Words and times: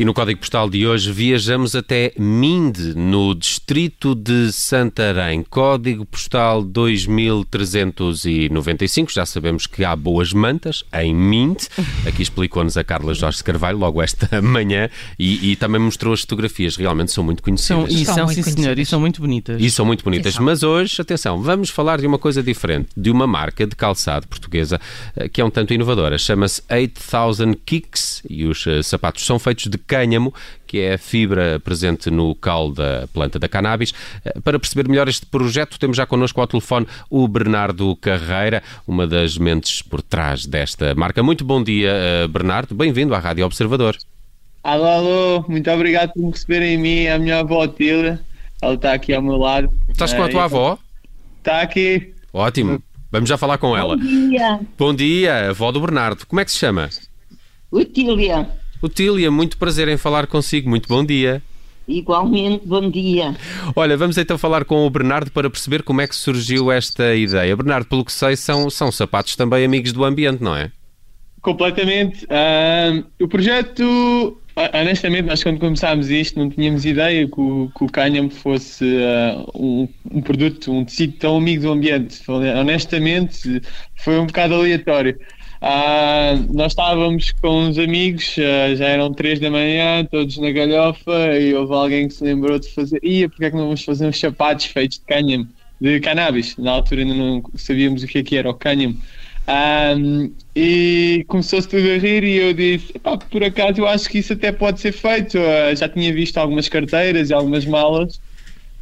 E 0.00 0.04
no 0.04 0.14
código 0.14 0.40
postal 0.40 0.70
de 0.70 0.86
hoje 0.86 1.12
viajamos 1.12 1.76
até 1.76 2.14
Minde, 2.16 2.94
no 2.96 3.34
distrito 3.34 4.14
de 4.14 4.50
Santarém. 4.50 5.42
Código 5.42 6.06
postal 6.06 6.62
2395. 6.62 9.12
Já 9.12 9.26
sabemos 9.26 9.66
que 9.66 9.84
há 9.84 9.94
boas 9.94 10.32
mantas 10.32 10.82
em 10.94 11.14
Minde. 11.14 11.68
Aqui 12.06 12.22
explicou-nos 12.22 12.78
a 12.78 12.82
Carla 12.82 13.12
Jorge 13.12 13.44
Carvalho 13.44 13.76
logo 13.76 14.00
esta 14.00 14.26
manhã 14.40 14.88
e, 15.18 15.52
e 15.52 15.56
também 15.56 15.78
mostrou 15.78 16.14
as 16.14 16.22
fotografias. 16.22 16.76
Realmente 16.76 17.12
são 17.12 17.22
muito 17.22 17.42
conhecidas. 17.42 17.92
São, 17.92 17.96
e 18.00 18.06
são, 18.06 18.14
São 18.14 18.28
sim, 18.28 18.36
muito 18.36 18.50
senhor, 18.58 18.78
e 18.78 18.86
são 18.86 19.00
muito 19.00 19.20
bonitas. 19.20 19.60
E 19.60 19.70
são 19.70 19.84
muito 19.84 20.02
bonitas. 20.02 20.38
Mas 20.38 20.62
hoje, 20.62 21.02
atenção, 21.02 21.42
vamos 21.42 21.68
falar 21.68 22.00
de 22.00 22.06
uma 22.06 22.18
coisa 22.18 22.42
diferente, 22.42 22.88
de 22.96 23.10
uma 23.10 23.26
marca 23.26 23.66
de 23.66 23.76
calçado 23.76 24.26
portuguesa 24.26 24.80
eh, 25.14 25.28
que 25.28 25.42
é 25.42 25.44
um 25.44 25.50
tanto 25.50 25.74
inovadora. 25.74 26.16
Chama-se 26.16 26.62
8000 26.70 27.54
Kicks 27.66 28.22
e 28.30 28.46
os 28.46 28.66
eh, 28.66 28.82
sapatos 28.82 29.26
são 29.26 29.38
feitos 29.38 29.66
de 29.66 29.89
cânhamo, 29.90 30.32
que 30.68 30.78
é 30.78 30.94
a 30.94 30.98
fibra 30.98 31.58
presente 31.58 32.10
no 32.12 32.32
caule 32.36 32.74
da 32.76 33.08
planta 33.12 33.40
da 33.40 33.48
cannabis. 33.48 33.92
Eh, 34.24 34.38
Para 34.44 34.56
perceber 34.58 34.88
melhor 34.88 35.08
este 35.08 35.26
projeto, 35.26 35.78
temos 35.80 35.96
já 35.96 36.06
connosco 36.06 36.40
ao 36.40 36.46
telefone 36.46 36.86
o 37.10 37.26
Bernardo 37.26 37.96
Carreira, 37.96 38.62
uma 38.86 39.04
das 39.04 39.36
mentes 39.36 39.82
por 39.82 40.00
trás 40.00 40.46
desta 40.46 40.94
marca. 40.94 41.22
Muito 41.24 41.44
bom 41.44 41.60
dia, 41.62 41.90
eh, 41.90 42.28
Bernardo. 42.28 42.72
Bem-vindo 42.72 43.14
à 43.16 43.18
Rádio 43.18 43.44
Observador. 43.44 43.96
Alô, 44.62 44.84
alô, 44.86 45.44
muito 45.48 45.68
obrigado 45.70 46.12
por 46.12 46.22
me 46.22 46.30
receberem 46.30 46.76
a 46.76 46.78
mim, 46.78 47.06
a 47.08 47.18
minha 47.18 47.40
avó 47.40 47.66
Tilda. 47.66 48.20
Ela 48.62 48.74
está 48.74 48.92
aqui 48.92 49.12
ao 49.12 49.22
meu 49.22 49.36
lado. 49.38 49.72
Estás 49.88 50.12
com 50.12 50.22
a 50.22 50.28
tua 50.28 50.44
avó? 50.44 50.78
Está 51.38 51.62
aqui. 51.62 52.14
Ótimo. 52.32 52.80
Vamos 53.10 53.28
já 53.28 53.36
falar 53.36 53.58
com 53.58 53.76
ela. 53.76 53.96
Bom 53.96 54.04
dia, 54.04 54.60
Bom 54.78 54.94
dia, 54.94 55.50
avó 55.50 55.72
do 55.72 55.80
Bernardo. 55.80 56.24
Como 56.26 56.38
é 56.40 56.44
que 56.44 56.52
se 56.52 56.58
chama? 56.58 56.88
Otília. 57.72 58.59
Otília, 58.82 59.30
muito 59.30 59.58
prazer 59.58 59.88
em 59.88 59.96
falar 59.96 60.26
consigo. 60.26 60.68
Muito 60.68 60.88
bom 60.88 61.04
dia. 61.04 61.42
Igualmente, 61.86 62.66
bom 62.66 62.88
dia. 62.88 63.36
Olha, 63.74 63.96
vamos 63.96 64.16
então 64.16 64.38
falar 64.38 64.64
com 64.64 64.86
o 64.86 64.90
Bernardo 64.90 65.30
para 65.30 65.50
perceber 65.50 65.82
como 65.82 66.00
é 66.00 66.06
que 66.06 66.14
surgiu 66.14 66.70
esta 66.70 67.14
ideia. 67.14 67.56
Bernardo, 67.56 67.86
pelo 67.86 68.04
que 68.04 68.12
sei, 68.12 68.36
são, 68.36 68.70
são 68.70 68.90
sapatos 68.92 69.36
também 69.36 69.64
amigos 69.64 69.92
do 69.92 70.04
ambiente, 70.04 70.42
não 70.42 70.56
é? 70.56 70.70
Completamente. 71.42 72.26
Ahm, 72.30 73.04
o 73.20 73.26
projeto, 73.26 74.38
ah, 74.56 74.70
honestamente, 74.80 75.26
nós 75.26 75.42
quando 75.42 75.58
começámos 75.58 76.08
isto 76.10 76.38
não 76.38 76.48
tínhamos 76.48 76.84
ideia 76.84 77.26
que 77.26 77.40
o, 77.40 77.70
que 77.76 77.84
o 77.84 77.86
cânhamo 77.86 78.30
fosse 78.30 78.84
ah, 79.02 79.44
um, 79.54 79.88
um 80.10 80.22
produto, 80.22 80.72
um 80.72 80.84
tecido 80.84 81.14
tão 81.14 81.36
amigo 81.36 81.62
do 81.62 81.72
ambiente. 81.72 82.22
Honestamente, 82.28 83.60
foi 83.96 84.18
um 84.18 84.26
bocado 84.26 84.54
aleatório. 84.54 85.18
Ah, 85.62 86.34
nós 86.54 86.72
estávamos 86.72 87.32
com 87.32 87.48
uns 87.68 87.76
amigos, 87.78 88.34
ah, 88.38 88.74
já 88.74 88.86
eram 88.88 89.12
três 89.12 89.38
da 89.38 89.50
manhã, 89.50 90.04
todos 90.06 90.38
na 90.38 90.50
galhofa, 90.50 91.12
e 91.38 91.54
houve 91.54 91.74
alguém 91.74 92.08
que 92.08 92.14
se 92.14 92.24
lembrou 92.24 92.58
de 92.58 92.72
fazer. 92.72 92.98
Ia, 93.04 93.28
porque 93.28 93.44
é 93.44 93.50
que 93.50 93.56
não 93.56 93.64
vamos 93.64 93.84
fazer 93.84 94.06
uns 94.06 94.18
sapatos 94.18 94.66
feitos 94.66 94.98
de 94.98 95.04
cânhamo, 95.04 95.52
de 95.80 96.00
cannabis? 96.00 96.56
Na 96.56 96.72
altura 96.72 97.02
ainda 97.02 97.14
não 97.14 97.42
sabíamos 97.56 98.02
o 98.02 98.06
que 98.06 98.18
é 98.18 98.22
que 98.22 98.36
era 98.36 98.48
o 98.50 98.54
cânhamo. 98.54 98.98
Ahm, 99.46 100.34
e 100.54 101.24
começou-se 101.28 101.68
tudo 101.68 101.88
a 101.90 101.98
rir 101.98 102.24
e 102.24 102.36
eu 102.36 102.54
disse, 102.54 102.92
"Epá, 102.94 103.18
por 103.18 103.42
acaso 103.44 103.80
eu 103.80 103.86
acho 103.86 104.08
que 104.08 104.18
isso 104.18 104.32
até 104.32 104.52
pode 104.52 104.80
ser 104.80 104.92
feito. 104.92 105.38
Ah, 105.38 105.74
já 105.74 105.88
tinha 105.88 106.12
visto 106.14 106.38
algumas 106.38 106.68
carteiras 106.68 107.28
e 107.30 107.34
algumas 107.34 107.66
malas. 107.66 108.20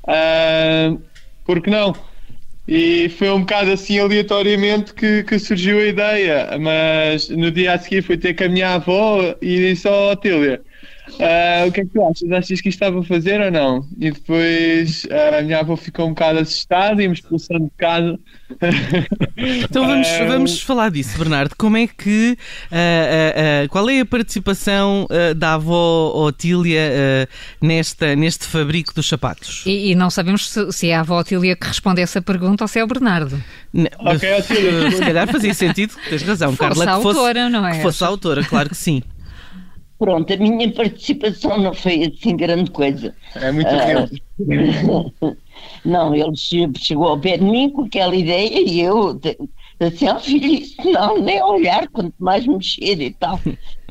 Ah, 0.06 0.96
por 1.44 1.62
que 1.62 1.70
não? 1.70 2.07
E 2.68 3.08
foi 3.08 3.30
um 3.30 3.40
bocado 3.40 3.72
assim 3.72 3.98
aleatoriamente 3.98 4.92
que, 4.92 5.22
que 5.24 5.38
surgiu 5.38 5.78
a 5.80 5.86
ideia. 5.86 6.58
Mas 6.60 7.28
no 7.30 7.50
dia 7.50 7.72
a 7.74 7.78
seguir 7.78 8.02
fui 8.02 8.16
ter 8.18 8.34
com 8.34 8.44
a 8.44 8.48
minha 8.48 8.74
avó 8.74 9.34
e 9.40 9.56
disse, 9.56 9.88
ó 9.88 10.14
Tília, 10.14 10.62
ah, 11.20 11.64
o 11.66 11.72
que 11.72 11.80
é 11.80 11.84
que 11.84 11.90
tu 11.90 12.04
achas? 12.04 12.30
Achas 12.32 12.60
que 12.60 12.68
isto 12.68 12.82
estava 12.82 13.00
a 13.00 13.02
fazer 13.04 13.40
ou 13.40 13.50
não? 13.50 13.86
E 13.98 14.10
depois 14.10 15.06
ah, 15.10 15.38
a 15.38 15.42
minha 15.42 15.60
avó 15.60 15.76
ficou 15.76 16.06
um 16.06 16.10
bocado 16.10 16.38
assustada 16.40 17.02
e 17.02 17.08
me 17.08 17.14
expulsando 17.14 17.64
de 17.64 17.70
casa. 17.78 18.18
Então 19.36 19.86
vamos, 19.86 20.08
Ah, 20.08 20.24
vamos 20.26 20.62
falar 20.62 20.90
disso, 20.90 21.18
Bernardo. 21.18 21.54
Como 21.56 21.76
é 21.76 21.86
que. 21.86 22.36
qual 23.70 23.88
é 23.90 24.00
a 24.00 24.06
participação 24.06 25.06
da 25.36 25.54
avó 25.54 26.12
Otília 26.26 27.28
nesta, 27.60 28.14
neste 28.16 28.46
fabrico 28.46 28.94
dos 28.94 29.08
sapatos? 29.08 29.62
E, 29.66 29.90
e 29.90 29.94
não 29.94 30.10
sabemos 30.10 30.48
se, 30.48 30.72
se 30.72 30.88
é 30.90 30.96
a 30.96 31.00
avó 31.00 31.20
Otília 31.20 31.56
que 31.56 31.66
responde 31.66 32.00
a 32.00 32.04
essa 32.04 32.20
pergunta 32.22 32.64
ou 32.64 32.68
se 32.68 32.78
é 32.78 32.84
o 32.84 32.86
Bernardo. 32.86 33.42
N- 33.72 33.90
Ok, 33.98 34.34
Otília. 34.38 34.90
Se 34.90 34.98
calhar 35.00 35.28
fazia 35.28 35.54
sentido, 35.54 35.94
tens 36.08 36.22
razão, 36.22 36.54
Fosse 36.56 36.58
Carla. 36.58 36.84
a 36.84 36.96
que 36.96 37.02
fosse, 37.02 37.18
autora, 37.18 37.48
não 37.50 37.66
é? 37.66 37.76
Que 37.76 37.82
fosse 37.82 38.04
a 38.04 38.06
autora, 38.06 38.44
claro 38.44 38.68
que 38.70 38.76
sim. 38.76 39.02
Pronto, 39.98 40.32
a 40.32 40.36
minha 40.36 40.72
participação 40.72 41.58
não 41.58 41.74
foi 41.74 42.04
assim 42.04 42.36
grande 42.36 42.70
coisa. 42.70 43.16
É 43.34 43.50
muito 43.52 43.74
Ah, 43.74 43.78
real. 43.78 44.06
não, 45.84 46.14
ele 46.14 46.36
che- 46.36 46.70
chegou 46.78 47.08
ao 47.08 47.20
pé 47.20 47.36
de 47.38 47.44
mim 47.44 47.70
com 47.70 47.82
aquela 47.84 48.14
ideia 48.14 48.60
e 48.60 48.80
eu 48.80 49.20
assim, 49.80 50.08
ó 50.08 50.18
filho, 50.20 50.46
isso 50.54 50.76
não, 50.90 51.18
nem 51.20 51.42
olhar, 51.42 51.88
quanto 51.88 52.14
mais 52.18 52.46
mexer 52.46 53.00
e 53.00 53.12
tal. 53.12 53.42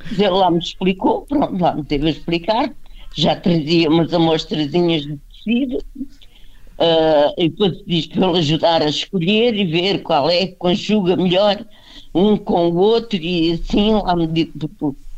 Mas 0.09 0.19
Ele 0.19 0.29
lá 0.29 0.49
me 0.51 0.59
explicou, 0.59 1.25
pronto, 1.25 1.57
lá 1.61 1.75
me 1.75 1.83
teve 1.85 2.07
a 2.07 2.11
explicar, 2.11 2.73
já 3.13 3.35
trazia 3.35 3.89
umas 3.89 4.13
amostrazinhas 4.13 5.03
de 5.03 5.17
tecido, 5.17 5.77
ah, 6.79 7.33
e 7.37 7.49
depois 7.49 7.83
diz 7.85 8.07
para 8.07 8.27
ele 8.29 8.39
ajudar 8.39 8.81
a 8.81 8.89
escolher 8.89 9.53
e 9.55 9.65
ver 9.65 10.03
qual 10.03 10.29
é 10.29 10.47
que 10.47 10.55
conjuga 10.55 11.15
melhor 11.17 11.65
um 12.13 12.37
com 12.37 12.69
o 12.69 12.75
outro 12.77 13.17
e 13.19 13.53
assim 13.53 13.91
lá 13.93 14.15
me 14.15 14.27
di- 14.27 14.53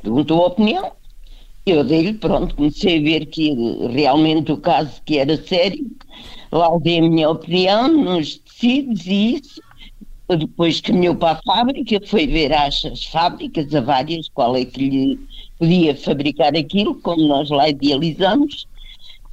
perguntou 0.02 0.44
a 0.44 0.48
opinião. 0.48 0.92
Eu 1.66 1.84
dei-lhe, 1.84 2.14
pronto, 2.14 2.56
comecei 2.56 2.98
a 2.98 3.02
ver 3.02 3.26
que 3.28 3.54
realmente 3.92 4.52
o 4.52 4.58
caso 4.58 5.02
que 5.06 5.18
era 5.18 5.38
sério, 5.38 5.86
lá 6.52 6.70
dei 6.80 7.00
a 7.00 7.02
minha 7.02 7.30
opinião 7.30 7.88
nos 7.88 8.38
tecidos 8.38 9.06
e 9.06 9.36
isso. 9.36 9.62
Depois 10.28 10.80
caminhou 10.80 11.16
para 11.16 11.40
a 11.40 11.42
fábrica, 11.42 12.00
foi 12.06 12.28
ver 12.28 12.54
às 12.54 12.86
as 12.86 13.04
fábricas, 13.06 13.74
a 13.74 13.82
várias, 13.82 14.30
qual 14.30 14.56
é 14.56 14.64
que 14.64 14.90
lhe 14.90 15.20
podia 15.58 15.96
fabricar 15.96 16.56
aquilo, 16.56 16.96
como 17.02 17.28
nós 17.28 17.50
lá 17.50 17.68
idealizamos. 17.68 18.68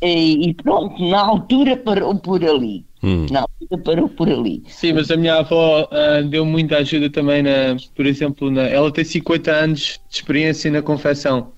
E, 0.01 0.49
e 0.49 0.55
pronto, 0.55 1.03
na 1.03 1.21
altura 1.21 1.77
parou 1.77 2.15
por 2.17 2.45
ali. 2.45 2.85
Hum. 3.03 3.27
Na 3.31 3.41
altura 3.41 3.83
parou 3.83 4.09
por 4.09 4.29
ali. 4.29 4.63
Sim, 4.69 4.95
mas 4.95 5.11
a 5.11 5.17
minha 5.17 5.37
avó 5.37 5.89
ah, 5.91 6.23
deu 6.23 6.45
muita 6.45 6.79
ajuda 6.79 7.11
também, 7.11 7.43
na, 7.43 7.77
por 7.95 8.07
exemplo, 8.07 8.51
na, 8.51 8.63
ela 8.63 8.91
tem 8.91 9.05
50 9.05 9.51
anos 9.51 10.01
de 10.09 10.17
experiência 10.17 10.71
na 10.71 10.83
confecção, 10.83 11.53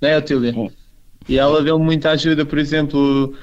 não 0.00 0.08
é, 0.08 0.18
Otília? 0.18 0.52
Sim. 0.52 0.70
E 1.28 1.38
ela 1.38 1.62
deu 1.62 1.78
muita 1.78 2.10
ajuda, 2.10 2.44
por 2.44 2.58
exemplo, 2.58 3.34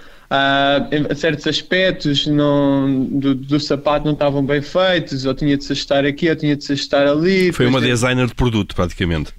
em 0.92 1.16
certos 1.16 1.46
aspectos 1.48 2.26
não, 2.28 3.06
do, 3.06 3.36
do 3.36 3.60
sapato 3.60 4.06
não 4.06 4.14
estavam 4.14 4.46
bem 4.46 4.62
feitos, 4.62 5.26
ou 5.26 5.34
tinha 5.34 5.58
de 5.58 5.64
se 5.64 5.74
ajustar 5.74 6.06
aqui, 6.06 6.30
ou 6.30 6.36
tinha 6.36 6.56
de 6.56 6.64
se 6.64 6.74
ajustar 6.74 7.08
ali. 7.08 7.52
Foi 7.52 7.66
uma 7.66 7.82
designer 7.82 8.28
de 8.28 8.36
produto, 8.36 8.76
praticamente. 8.76 9.34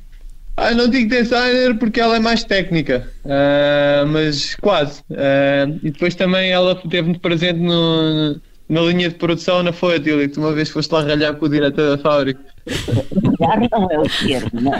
Ah, 0.62 0.74
não 0.74 0.88
digo 0.88 1.10
designer 1.10 1.76
porque 1.76 2.00
ela 2.00 2.16
é 2.16 2.20
mais 2.20 2.44
técnica, 2.44 3.10
ah, 3.24 4.04
mas 4.06 4.54
quase. 4.54 5.02
Ah, 5.10 5.66
e 5.82 5.90
depois 5.90 6.14
também 6.14 6.50
ela 6.50 6.76
teve 6.76 7.02
muito 7.02 7.20
presente 7.20 7.58
no, 7.58 8.40
na 8.68 8.80
linha 8.82 9.08
de 9.08 9.16
produção 9.16 9.62
na 9.62 9.72
Folha, 9.72 9.98
que 9.98 10.28
tu 10.28 10.40
uma 10.40 10.52
vez 10.52 10.70
foste 10.70 10.92
lá 10.92 11.02
ralhar 11.02 11.34
com 11.34 11.46
o 11.46 11.48
diretor 11.48 11.96
da 11.96 12.02
fábrica. 12.02 12.40
Já 12.66 13.56
não 13.76 13.90
é 13.90 13.98
o 13.98 14.04
termo, 14.04 14.60
não. 14.60 14.72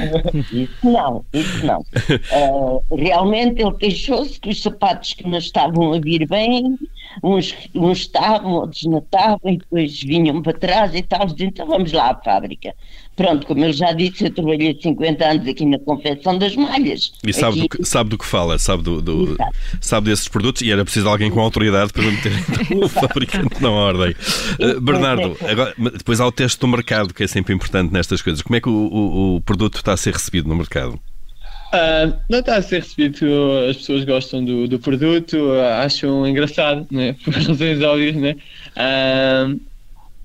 Isso 0.53 0.85
não, 0.85 1.25
isso 1.33 1.67
não. 1.67 1.85
Ah, 2.31 2.95
realmente 2.97 3.61
ele 3.61 3.75
queixou-se 3.75 4.39
que 4.39 4.51
os 4.51 4.63
sapatos 4.63 5.15
que 5.15 5.29
não 5.29 5.39
estavam 5.39 5.95
a 5.95 5.99
vir 5.99 6.29
bem, 6.29 6.79
uns, 7.23 7.55
uns 7.75 7.99
estavam, 7.99 8.53
outros 8.53 8.83
não 8.85 8.99
estavam, 8.99 9.41
e 9.47 9.57
depois 9.59 10.01
vinham 10.03 10.41
para 10.43 10.53
trás 10.53 10.95
e 10.95 11.03
tal. 11.03 11.27
Então 11.39 11.67
vamos 11.67 11.93
lá 11.93 12.11
à 12.11 12.15
fábrica. 12.15 12.75
Pronto, 13.15 13.47
como 13.47 13.63
eu 13.65 13.73
já 13.75 13.93
disse, 13.93 14.25
eu 14.25 14.31
trabalhei 14.35 14.79
50 14.83 15.25
anos 15.25 15.47
aqui 15.47 15.67
na 15.67 15.79
confecção 15.79 16.39
das 16.39 16.57
malhas. 16.57 17.13
E 17.27 17.33
sabe, 17.33 17.61
do 17.61 17.69
que, 17.69 17.85
sabe 17.85 18.11
do 18.11 18.17
que 18.19 18.25
fala, 18.25 18.59
sabe, 18.59 18.83
do, 18.83 19.03
do- 19.03 19.37
sabe 19.83 20.09
desses 20.09 20.29
produtos 20.29 20.63
e 20.63 20.73
era 20.73 20.83
preciso 20.83 21.09
alguém 21.09 21.31
com 21.31 21.41
autoridade 21.41 21.93
para 21.93 22.05
meter 22.05 22.33
o 22.83 22.89
fabricante 22.89 23.61
na 23.63 23.71
ordem. 23.71 24.15
Uh, 24.59 24.81
Bernardo, 24.81 25.37
agora, 25.47 25.75
depois 25.79 26.21
há 26.21 26.27
o 26.27 26.33
teste 26.33 26.59
do 26.59 26.67
mercado, 26.69 27.13
que 27.13 27.23
é 27.23 27.27
sempre 27.27 27.53
importante 27.55 27.93
nestas 27.93 28.23
coisas. 28.23 28.41
Como 28.41 28.57
é 28.57 28.61
que 28.63 28.69
o, 28.71 28.73
o- 28.73 29.37
o 29.37 29.41
produto 29.43 29.77
está 29.77 29.93
a 29.93 29.97
ser 29.97 30.15
recebido 30.15 30.49
no 30.49 30.57
mercado? 30.57 30.99
Ah, 31.75 32.21
não 32.29 32.41
está 32.41 32.57
a 32.57 32.63
ser 32.63 32.83
recebido, 32.83 33.27
as 33.71 33.79
pessoas 33.79 34.05
gostam 34.05 34.45
do, 34.45 34.69
do 34.69 34.79
produto, 34.79 35.53
ah, 35.53 35.83
acham 35.85 36.27
engraçado, 36.27 36.87
né? 36.91 37.15
por 37.25 37.33
razões 37.33 37.81
óbvias, 37.81 38.15
né? 38.15 38.37
Ah, 38.77 39.55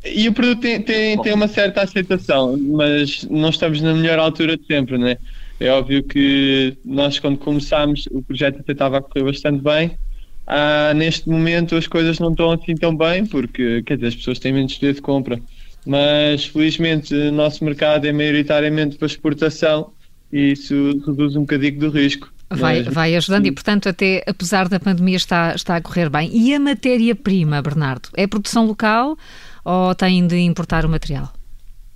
e 0.03 0.27
o 0.27 0.33
produto 0.33 0.59
tem, 0.61 0.81
tem, 0.81 1.21
tem 1.21 1.33
uma 1.33 1.47
certa 1.47 1.81
aceitação, 1.81 2.57
mas 2.57 3.23
não 3.29 3.49
estamos 3.49 3.81
na 3.81 3.93
melhor 3.93 4.19
altura 4.19 4.57
de 4.57 4.65
sempre, 4.65 4.97
né? 4.97 5.17
É 5.57 5.71
óbvio 5.71 6.03
que 6.03 6.77
nós, 6.83 7.17
quando 7.17 7.37
começámos, 7.37 8.07
o 8.11 8.21
projeto 8.21 8.59
até 8.59 8.73
estava 8.73 8.97
a 8.97 9.01
correr 9.01 9.23
bastante 9.23 9.63
bem. 9.63 9.97
Ah, 10.45 10.93
neste 10.93 11.29
momento, 11.29 11.77
as 11.77 11.87
coisas 11.87 12.19
não 12.19 12.31
estão 12.31 12.51
assim 12.51 12.75
tão 12.75 12.95
bem, 12.95 13.25
porque 13.25 13.81
quer 13.83 13.95
dizer, 13.95 14.07
as 14.07 14.15
pessoas 14.15 14.39
têm 14.39 14.51
menos 14.51 14.75
poder 14.77 14.95
de 14.95 15.01
compra. 15.01 15.39
Mas, 15.85 16.45
felizmente, 16.45 17.13
o 17.15 17.31
nosso 17.31 17.63
mercado 17.63 18.05
é 18.05 18.11
maioritariamente 18.11 18.97
para 18.97 19.05
exportação 19.07 19.93
e 20.31 20.51
isso 20.51 21.01
reduz 21.05 21.35
um 21.35 21.41
bocadinho 21.41 21.79
do 21.79 21.89
risco. 21.89 22.31
Vai, 22.49 22.83
Mas- 22.83 22.93
vai 22.93 23.15
ajudando 23.15 23.45
e, 23.45 23.51
portanto, 23.51 23.89
até 23.89 24.23
apesar 24.25 24.69
da 24.69 24.79
pandemia 24.79 25.17
está, 25.17 25.53
está 25.53 25.75
a 25.75 25.81
correr 25.81 26.09
bem. 26.09 26.29
E 26.33 26.53
a 26.53 26.59
matéria-prima, 26.59 27.61
Bernardo? 27.61 28.09
É 28.15 28.25
produção 28.25 28.65
local 28.65 29.17
ou 29.65 29.93
tem 29.95 30.25
de 30.25 30.37
importar 30.37 30.85
o 30.85 30.89
material? 30.89 31.31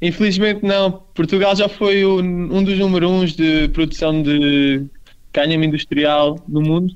Infelizmente 0.02 0.66
não. 0.66 0.92
Portugal 1.14 1.56
já 1.56 1.70
foi 1.70 2.04
o- 2.04 2.20
um 2.22 2.64
dos 2.64 2.78
número 2.78 3.08
uns 3.10 3.34
de 3.34 3.68
produção 3.70 4.22
de 4.22 4.84
cânhamo 5.32 5.64
industrial 5.64 6.40
no 6.48 6.62
mundo, 6.62 6.94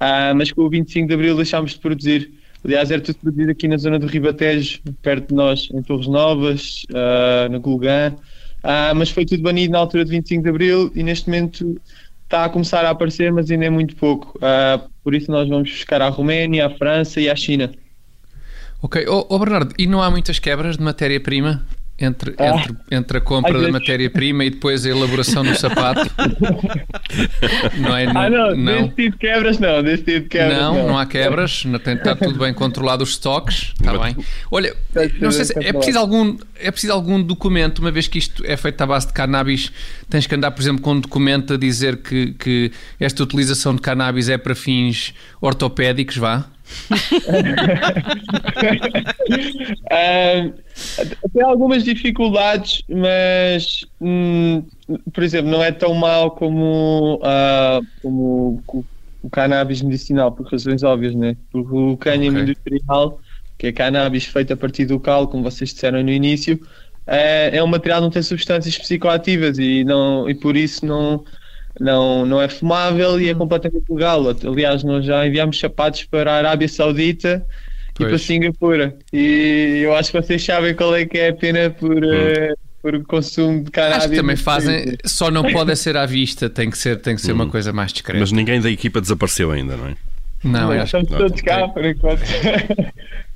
Ah, 0.00 0.34
mas 0.34 0.50
com 0.52 0.62
o 0.62 0.68
25 0.68 1.08
de 1.08 1.14
Abril 1.14 1.36
deixámos 1.36 1.70
de 1.72 1.78
produzir. 1.78 2.30
Aliás, 2.64 2.90
era 2.90 3.00
tudo 3.00 3.16
produzido 3.16 3.50
aqui 3.52 3.66
na 3.68 3.76
zona 3.78 3.98
do 3.98 4.06
Ribatejo, 4.06 4.80
perto 5.00 5.28
de 5.28 5.34
nós, 5.34 5.68
em 5.72 5.80
Torres 5.82 6.08
Novas, 6.08 6.84
ah, 6.92 7.48
na 7.48 7.58
Gulgã. 7.58 8.12
Ah, 8.64 8.94
mas 8.94 9.10
foi 9.10 9.26
tudo 9.26 9.42
banido 9.42 9.72
na 9.72 9.78
altura 9.78 10.06
de 10.06 10.10
25 10.10 10.42
de 10.42 10.48
Abril 10.48 10.90
e 10.94 11.02
neste 11.02 11.28
momento 11.28 11.78
está 12.24 12.46
a 12.46 12.48
começar 12.48 12.82
a 12.86 12.90
aparecer, 12.90 13.30
mas 13.30 13.50
ainda 13.50 13.66
é 13.66 13.70
muito 13.70 13.94
pouco. 13.94 14.38
Ah, 14.40 14.80
por 15.02 15.14
isso 15.14 15.30
nós 15.30 15.46
vamos 15.48 15.70
buscar 15.70 16.00
à 16.00 16.08
Roménia, 16.08 16.66
à 16.66 16.70
França 16.70 17.20
e 17.20 17.28
à 17.28 17.36
China. 17.36 17.70
Ok. 18.80 19.04
Ó 19.06 19.26
ó, 19.28 19.38
Bernardo, 19.38 19.74
e 19.78 19.86
não 19.86 20.02
há 20.02 20.10
muitas 20.10 20.38
quebras 20.38 20.78
de 20.78 20.82
matéria-prima? 20.82 21.62
Entre, 21.96 22.34
Ah. 22.38 22.56
entre, 22.56 22.76
entre 22.90 23.18
a 23.18 23.20
compra 23.20 23.60
da 23.60 23.70
matéria-prima 23.70 24.44
e 24.44 24.50
depois 24.50 24.84
a 24.84 24.88
elaboração 24.90 25.44
do 25.44 25.54
sapato? 25.54 26.10
não 27.78 27.96
é? 27.96 28.04
ah, 28.06 28.28
não, 28.30 28.56
não. 28.56 28.82
desse 28.82 28.88
tipo 28.96 29.10
de 29.12 29.18
quebras 29.18 29.58
não, 29.60 29.82
desse 29.82 30.02
tipo 30.02 30.20
de 30.22 30.28
quebras 30.28 30.58
Não, 30.58 30.88
não 30.88 30.98
há 30.98 31.06
quebras, 31.06 31.64
não 31.64 31.78
tem- 31.78 31.94
está 31.94 32.16
tudo 32.16 32.38
bem 32.38 32.52
controlado 32.52 33.04
os 33.04 33.10
estoques, 33.10 33.72
está 33.80 33.96
bem. 33.96 34.16
Olha, 34.50 34.74
não 35.20 35.30
sei 35.30 35.44
se 35.44 35.52
é 35.56 35.72
preciso 35.72 35.98
algum 35.98 36.36
é 36.58 36.70
preciso 36.70 36.92
algum 36.92 37.22
documento, 37.22 37.78
uma 37.80 37.90
vez 37.90 38.08
que 38.08 38.18
isto 38.18 38.42
é 38.46 38.56
feito 38.56 38.80
à 38.80 38.86
base 38.86 39.06
de 39.06 39.12
cannabis, 39.12 39.70
tens 40.08 40.26
que 40.26 40.34
andar, 40.34 40.50
por 40.50 40.62
exemplo, 40.62 40.82
com 40.82 40.92
um 40.94 41.00
documento 41.00 41.54
a 41.54 41.56
dizer 41.56 41.98
que, 41.98 42.32
que 42.32 42.72
esta 42.98 43.22
utilização 43.22 43.74
de 43.74 43.80
cannabis 43.82 44.28
é 44.28 44.36
para 44.38 44.54
fins 44.54 45.14
ortopédicos, 45.40 46.16
vá? 46.16 46.44
Ah, 49.90 50.52
tem 51.32 51.42
algumas 51.42 51.84
dificuldades, 51.84 52.82
mas 52.88 53.80
hum, 54.00 54.66
por 55.12 55.22
exemplo, 55.22 55.50
não 55.50 55.62
é 55.62 55.72
tão 55.72 55.94
mau 55.94 56.32
como, 56.34 57.20
ah, 57.22 57.80
como 58.02 58.64
o, 58.72 58.84
o 59.22 59.30
cannabis 59.30 59.82
medicinal, 59.82 60.32
por 60.32 60.46
razões 60.50 60.82
óbvias, 60.82 61.14
né? 61.14 61.36
Porque 61.50 61.74
o 61.76 61.96
cânhamo 61.96 62.36
Ok. 62.36 62.38
industrial, 62.38 63.20
que 63.58 63.66
é 63.68 63.72
cannabis 63.72 64.24
feito 64.26 64.52
a 64.52 64.56
partir 64.56 64.86
do 64.86 65.00
cal, 65.00 65.28
como 65.28 65.42
vocês 65.42 65.72
disseram 65.72 66.02
no 66.02 66.10
início, 66.10 66.58
é, 67.06 67.56
é 67.56 67.62
um 67.62 67.66
material 67.66 68.00
que 68.00 68.04
não 68.04 68.10
tem 68.10 68.22
substâncias 68.22 68.78
psicoativas 68.78 69.58
e, 69.58 69.84
não, 69.84 70.28
e 70.28 70.34
por 70.34 70.56
isso 70.56 70.84
não, 70.86 71.24
não, 71.80 72.24
não 72.24 72.40
é 72.40 72.48
fumável 72.48 73.20
e 73.20 73.28
é 73.28 73.34
completamente 73.34 73.84
legal. 73.90 74.22
Aliás, 74.28 74.82
nós 74.84 75.04
já 75.04 75.26
enviámos 75.26 75.58
sapatos 75.58 76.04
para 76.04 76.32
a 76.32 76.36
Arábia 76.36 76.68
Saudita 76.68 77.44
e 77.94 77.98
Pois. 77.98 78.08
para 78.08 78.18
Singapura. 78.18 78.96
E 79.12 79.80
eu 79.84 79.94
acho 79.94 80.10
que 80.12 80.20
vocês 80.20 80.44
sabem 80.44 80.74
qual 80.74 80.94
é 80.94 81.04
que 81.04 81.18
é 81.18 81.28
a 81.28 81.34
pena 81.34 81.70
por, 81.70 82.02
eh, 82.04 82.54
por 82.82 83.04
consumo 83.04 83.64
de 83.64 83.70
cannabis. 83.70 83.98
Acho 83.98 84.10
que 84.10 84.16
também 84.16 84.36
fazem, 84.36 84.96
só 85.04 85.30
não 85.30 85.42
pode 85.44 85.74
ser 85.76 85.96
à 85.96 86.04
vista, 86.06 86.50
tem 86.50 86.70
que 86.70 86.78
ser, 86.78 87.00
tem 87.00 87.14
que 87.14 87.22
ser 87.22 87.32
uma 87.32 87.48
coisa 87.48 87.72
mais 87.72 87.92
discreta. 87.92 88.20
Mas 88.20 88.32
ninguém 88.32 88.60
da 88.60 88.70
equipa 88.70 89.00
desapareceu 89.00 89.50
ainda, 89.50 89.76
não 89.76 89.88
é? 89.88 89.94
não, 90.42 90.68
Mas 90.68 90.82
acho 90.82 90.96
que 90.98 91.02
estamos 91.02 91.28
todos 91.28 91.40
cá, 91.42 91.68
por 91.68 91.84
enquanto. 91.84 92.20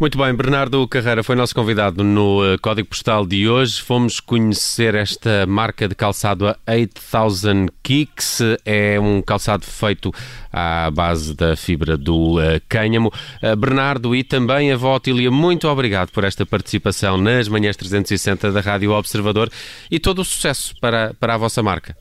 Muito 0.00 0.16
bem, 0.16 0.34
Bernardo 0.34 0.88
Carreira 0.88 1.22
foi 1.22 1.36
nosso 1.36 1.54
convidado 1.54 2.02
no 2.02 2.42
eh, 2.42 2.56
Código 2.56 2.88
Postal 2.88 3.26
de 3.26 3.46
hoje. 3.46 3.82
Fomos 3.82 4.18
conhecer 4.18 4.94
esta 4.94 5.44
marca 5.46 5.86
de 5.86 5.94
calçado 5.94 6.48
a 6.48 6.56
8000 6.66 7.66
Kicks. 7.82 8.38
É 8.64 8.98
um 8.98 9.20
calçado 9.20 9.66
feito 9.66 10.10
à 10.50 10.90
base 10.90 11.34
da 11.34 11.54
fibra 11.54 11.98
do 11.98 12.40
eh, 12.40 12.62
cânhamo. 12.66 13.12
Eh, 13.42 13.54
Bernardo 13.54 14.16
e 14.16 14.24
também 14.24 14.72
a 14.72 14.74
avó 14.74 14.96
Otília, 14.96 15.30
muito 15.30 15.68
obrigado 15.68 16.08
por 16.12 16.24
esta 16.24 16.46
participação 16.46 17.18
nas 17.18 17.46
manhãs 17.46 17.76
360 17.76 18.52
da 18.52 18.60
Rádio 18.62 18.92
Observador 18.92 19.50
e 19.90 20.00
todo 20.00 20.20
o 20.20 20.24
sucesso 20.24 20.74
para, 20.80 21.12
para 21.20 21.34
a 21.34 21.36
vossa 21.36 21.62
marca. 21.62 21.94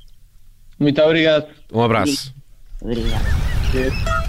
Muito 0.80 1.02
obrigado. 1.02 1.48
Um 1.69 1.84
abraço. 1.84 2.34
Obrigada. 2.81 4.29